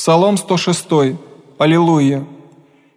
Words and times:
Псалом 0.00 0.38
106. 0.38 1.18
Аллилуйя. 1.58 2.24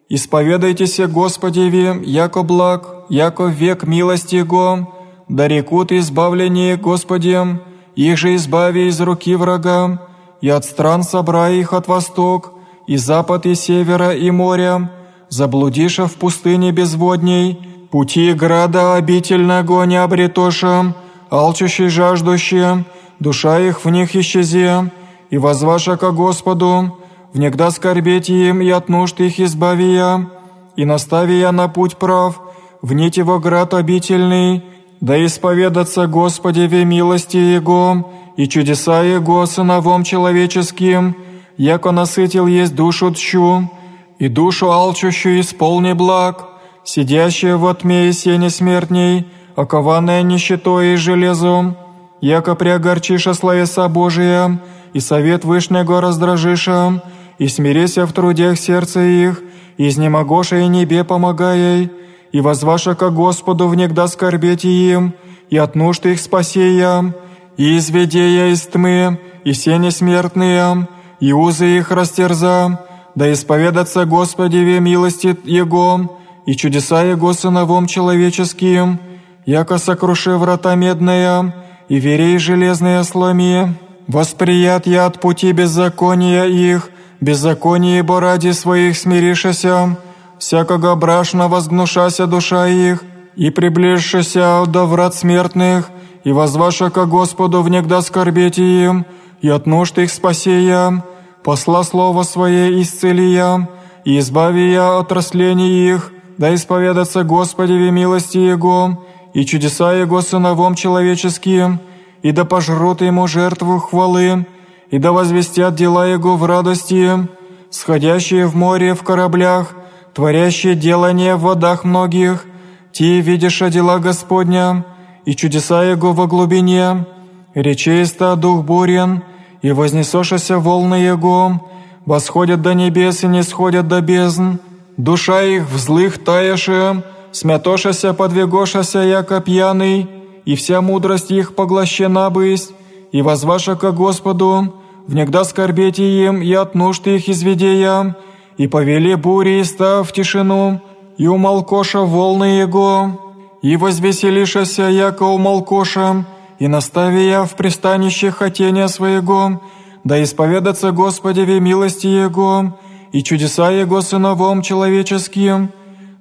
«Исповедайтесь 0.07 1.01
Господеви, 1.01 2.01
яко 2.05 2.43
благ, 2.43 2.81
яко 3.09 3.47
век 3.47 3.83
милости 3.83 4.37
Его, 4.37 4.87
да 5.27 5.49
рекут 5.49 5.91
избавление 5.91 6.77
Господем, 6.77 7.59
их 7.97 8.17
же 8.17 8.35
избави 8.35 8.87
из 8.87 9.01
руки 9.01 9.35
врага, 9.35 9.99
и 10.39 10.47
от 10.47 10.63
стран 10.63 11.03
собра 11.03 11.49
их 11.49 11.73
от 11.73 11.89
восток, 11.89 12.53
и 12.87 12.95
запад, 12.95 13.45
и 13.45 13.53
севера, 13.53 14.15
и 14.15 14.31
моря, 14.31 14.89
заблудиша 15.27 16.07
в 16.07 16.13
пустыне 16.13 16.71
безводней, 16.71 17.59
пути 17.91 18.31
града 18.31 18.95
обительного 18.95 19.83
не 19.83 19.97
обретоша, 19.97 20.95
алчущий 21.29 21.89
жаждущие, 21.89 22.85
душа 23.19 23.59
их 23.59 23.83
в 23.83 23.89
них 23.89 24.15
исчезе, 24.15 24.89
и 25.33 25.37
возваша 25.37 25.97
ко 25.97 26.11
Господу, 26.11 26.99
внегда 27.33 27.71
скорбеть 27.71 28.29
им 28.29 28.61
и 28.61 28.69
от 28.69 28.87
нужд 28.87 29.19
их 29.19 29.39
избави 29.39 29.91
я, 29.95 30.29
и 30.75 30.85
настави 30.85 31.39
я 31.39 31.51
на 31.51 31.67
путь 31.67 31.97
прав, 31.97 32.39
в 32.83 32.93
нить 32.93 33.17
его 33.17 33.39
град 33.39 33.73
обительный, 33.73 34.63
да 35.01 35.13
исповедаться 35.25 36.05
Господи 36.05 36.67
в 36.67 36.85
милости 36.85 37.37
Его 37.37 38.11
и 38.37 38.47
чудеса 38.47 39.01
Его 39.01 39.47
сыновом 39.47 40.03
человеческим, 40.03 41.15
яко 41.57 41.89
насытил 41.89 42.45
есть 42.45 42.75
душу 42.75 43.11
тщу, 43.11 43.71
и 44.19 44.27
душу 44.27 44.71
алчущую 44.71 45.39
исполни 45.39 45.93
благ, 45.93 46.45
сидящая 46.83 47.57
во 47.57 47.73
тьме 47.73 48.09
и 48.09 48.13
сене 48.13 48.51
смертней, 48.51 49.25
окованная 49.55 50.21
нищетой 50.21 50.93
и 50.93 50.95
железом, 50.95 51.75
яко 52.21 52.53
приогорчиша 52.53 53.33
словеса 53.33 53.87
Божия, 53.87 54.59
и 54.93 54.99
совет 54.99 55.43
Вышнего 55.43 56.01
раздражиша, 56.01 57.01
и 57.39 57.47
смирися 57.47 58.05
в 58.05 58.13
трудях 58.13 58.57
сердца 58.57 59.01
их, 59.01 59.41
и 59.77 59.87
изнемогоша 59.87 60.57
и 60.57 60.67
небе 60.67 61.03
помогай, 61.03 61.91
и 62.31 62.41
возваша 62.41 62.95
ко 62.95 63.09
Господу 63.09 63.67
внегда 63.67 64.07
скорбеть 64.07 64.65
им, 64.65 65.13
и 65.49 65.57
от 65.57 65.75
нужд 65.75 66.05
их 66.05 66.19
спасея, 66.19 67.13
и 67.57 67.77
изведея 67.77 68.51
из 68.51 68.61
тьмы, 68.61 69.19
и 69.43 69.53
сени 69.53 69.89
смертные, 69.89 70.87
и 71.19 71.31
узы 71.33 71.77
их 71.77 71.91
растерза, 71.91 72.79
да 73.15 73.31
исповедаться 73.31 74.05
Господеве 74.05 74.79
милости 74.79 75.35
Его, 75.43 76.19
и 76.45 76.55
чудеса 76.55 77.03
Его 77.03 77.33
сыновом 77.33 77.87
человеческим, 77.87 78.99
яко 79.45 79.77
сокруши 79.77 80.31
врата 80.31 80.75
медная, 80.75 81.53
и 81.89 81.99
верей 81.99 82.37
железные 82.37 83.03
сломи, 83.03 83.75
Восприят 84.07 84.87
я 84.87 85.05
от 85.05 85.19
пути 85.19 85.53
беззакония 85.53 86.45
их, 86.45 86.89
беззаконие 87.21 88.03
бо 88.03 88.19
ради 88.19 88.53
своих 88.53 88.97
смирившися, 88.97 89.95
всякого 90.39 90.95
брашна 90.95 91.47
возгнушася 91.47 92.25
душа 92.25 92.67
их, 92.67 93.03
и 93.35 93.49
приближшися 93.49 94.65
до 94.65 94.85
врат 94.85 95.15
смертных, 95.15 95.89
и 96.23 96.31
возваша 96.31 96.89
ко 96.89 97.05
Господу 97.05 97.61
внегда 97.61 98.01
скорбеть 98.01 98.59
им, 98.59 99.05
и 99.41 99.49
от 99.49 99.65
нужд 99.65 99.97
их 99.97 100.11
спасея, 100.11 101.03
посла 101.43 101.83
слово 101.83 102.23
свое 102.23 102.81
исцелия, 102.81 103.67
и 104.05 104.19
избави 104.19 104.71
я 104.71 104.99
от 104.99 105.11
раслений 105.11 105.89
их, 105.89 106.11
да 106.37 106.53
исповедаться 106.53 107.23
Господи 107.23 107.73
в 107.73 107.91
милости 107.91 108.37
Его, 108.37 109.03
и 109.33 109.45
чудеса 109.45 109.93
Его 109.93 110.21
сыновом 110.21 110.75
человеческим, 110.75 111.79
и 112.23 112.31
да 112.31 112.45
пожрут 112.45 113.01
ему 113.01 113.27
жертву 113.27 113.79
хвалы, 113.79 114.47
и 114.89 114.97
да 114.97 115.11
возвестят 115.11 115.75
дела 115.75 116.07
его 116.07 116.35
в 116.37 116.45
радости, 116.45 117.27
сходящие 117.69 118.47
в 118.47 118.55
море 118.55 118.95
в 118.95 119.03
кораблях, 119.03 119.75
творящие 120.13 120.75
делания 120.75 121.35
в 121.35 121.41
водах 121.41 121.83
многих, 121.83 122.45
те 122.91 123.19
видишь 123.19 123.59
дела 123.59 123.99
Господня, 123.99 124.85
и 125.25 125.35
чудеса 125.35 125.83
Его 125.83 126.13
во 126.13 126.27
глубине, 126.27 127.05
речеста 127.53 128.35
дух 128.35 128.63
бурен, 128.63 129.23
и 129.61 129.71
вознесошися 129.71 130.59
волны 130.59 130.95
Его, 130.95 131.69
восходят 132.05 132.61
до 132.61 132.73
небес 132.73 133.23
и 133.23 133.27
не 133.27 133.43
сходят 133.43 133.87
до 133.87 134.01
бездн, 134.01 134.57
душа 134.97 135.41
их 135.43 135.69
в 135.69 135.77
злых 135.77 136.23
таяше, 136.23 137.03
смятошася 137.31 138.13
подвигошася, 138.13 138.99
яко 138.99 139.41
пьяный, 139.41 140.22
и 140.45 140.55
вся 140.55 140.81
мудрость 140.81 141.31
их 141.31 141.55
поглощена 141.55 142.29
бысть, 142.29 142.73
и 143.11 143.21
возваша 143.21 143.75
ко 143.75 143.91
Господу, 143.91 144.73
внегда 145.07 145.43
скорбете 145.43 146.03
им 146.25 146.41
и 146.41 146.53
от 146.53 146.75
нужд 146.75 147.07
их 147.07 147.29
изведея, 147.29 148.15
и 148.57 148.67
повели 148.67 149.15
бури 149.15 149.59
и 149.59 149.63
став 149.63 150.11
тишину, 150.11 150.81
и 151.17 151.27
умолкоша 151.27 152.01
волны 152.01 152.59
Его, 152.61 153.37
и 153.61 153.77
возвеселишася, 153.77 154.89
яко 154.89 155.23
умолкоша, 155.23 156.25
и 156.59 156.67
настави 156.67 157.27
я 157.27 157.45
в 157.45 157.55
пристанище 157.55 158.31
хотения 158.31 158.87
своего, 158.87 159.61
да 160.03 160.21
исповедаться 160.21 160.91
Господи 160.91 161.41
в 161.41 161.61
милости 161.61 162.07
Его, 162.07 162.77
и 163.11 163.23
чудеса 163.23 163.69
Его 163.71 164.01
сыновом 164.01 164.61
человеческим, 164.61 165.69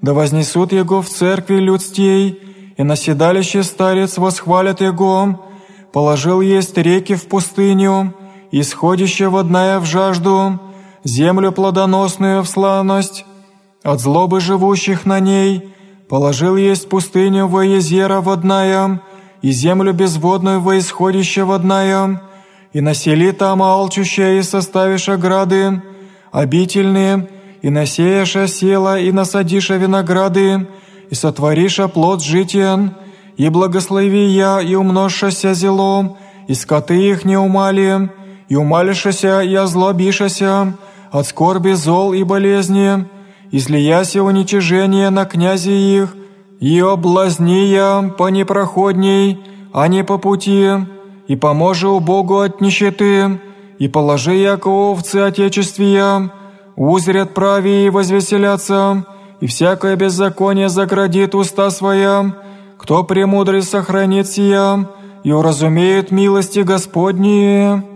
да 0.03 0.13
вознесут 0.13 0.73
Его 0.73 1.01
в 1.01 1.09
церкви 1.09 1.57
людстей, 1.57 2.42
и 2.77 2.83
на 2.83 2.97
седалище 2.97 3.63
старец 3.63 4.19
восхвалят 4.19 4.81
Его, 4.81 5.45
положил 5.93 6.41
есть 6.41 6.77
реки 6.77 7.15
в 7.15 7.27
пустыню, 7.29 8.15
исходище 8.51 9.29
водная 9.29 9.79
в 9.81 9.85
жажду, 9.85 10.61
землю 11.05 11.53
плодоносную 11.53 12.43
в 12.43 12.49
славность, 12.49 13.25
от 13.83 14.01
злобы 14.01 14.41
живущих 14.41 15.05
на 15.07 15.21
ней, 15.21 15.75
положил 16.09 16.57
есть 16.57 16.89
пустыню 16.89 17.47
во 17.47 17.65
езера 17.65 18.21
водная, 18.21 19.01
и 19.43 19.51
землю 19.51 19.93
безводную 19.93 20.61
во 20.61 20.79
исходище 20.79 21.43
водная, 21.45 22.23
и 22.73 22.81
насели 22.81 23.33
там 23.33 23.63
алчущее 23.63 24.39
и 24.39 24.43
составишь 24.43 25.09
ограды, 25.09 25.83
обительные, 26.31 27.29
и 27.61 27.71
насеяша 27.71 28.47
села, 28.47 28.99
и 28.99 29.11
насадиша 29.13 29.77
винограды, 29.77 30.67
и 31.13 31.15
сотвориша 31.15 31.89
плод 31.89 32.23
житиен, 32.23 32.91
и 33.37 33.51
благослови 33.51 34.25
я, 34.33 34.63
и 34.63 34.75
умножшася 34.75 35.55
зелом, 35.55 36.17
и 36.49 36.55
скоты 36.55 36.97
их 37.11 37.27
не 37.27 37.37
умали, 37.37 38.09
и 38.49 38.57
умалишася, 38.57 39.43
и 39.43 39.55
озлобишася, 39.55 40.73
от 41.11 41.27
скорби 41.27 41.75
зол 41.75 42.15
и 42.15 42.25
болезни, 42.25 43.05
излияся 43.51 44.23
уничижение 44.23 45.11
на 45.11 45.27
князи 45.27 45.77
их, 46.01 46.17
и 46.61 46.81
облазни 46.81 47.67
я 47.67 48.15
по 48.17 48.31
непроходней, 48.31 49.39
а 49.75 49.89
не 49.89 50.05
по 50.05 50.17
пути, 50.17 50.67
и 51.29 51.37
поможи 51.37 51.89
Богу 52.01 52.39
от 52.39 52.63
нищеты, 52.63 53.39
и 53.79 53.87
положи 53.89 54.37
яко 54.37 54.69
овцы 54.69 55.17
отечествия, 55.17 56.31
узрят 56.75 57.35
прави 57.35 57.85
и 57.85 57.91
возвеселятся, 57.91 59.05
и 59.43 59.49
всякое 59.49 59.97
беззаконие 59.97 60.69
заградит 60.69 61.35
уста 61.35 61.69
своя, 61.71 62.33
кто 62.79 63.03
премудрый 63.03 63.63
сохранит 63.63 64.29
сия, 64.29 64.89
и 65.25 65.33
уразумеет 65.33 66.13
милости 66.13 66.61
Господние». 66.61 67.92